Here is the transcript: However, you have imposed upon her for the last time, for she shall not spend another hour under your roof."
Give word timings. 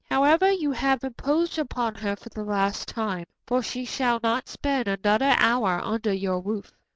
However, 0.09 0.51
you 0.51 0.71
have 0.71 1.03
imposed 1.03 1.59
upon 1.59 1.93
her 1.93 2.15
for 2.15 2.29
the 2.29 2.43
last 2.43 2.87
time, 2.87 3.25
for 3.45 3.61
she 3.61 3.85
shall 3.85 4.19
not 4.23 4.47
spend 4.49 4.87
another 4.87 5.35
hour 5.37 5.79
under 5.79 6.11
your 6.11 6.39
roof." 6.41 6.71